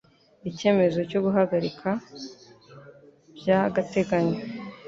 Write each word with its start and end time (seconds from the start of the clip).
icyemezo 0.49 0.99
cyo 1.09 1.19
guhagarika 1.25 1.89
by 3.37 3.47
agateganyo 3.59 4.37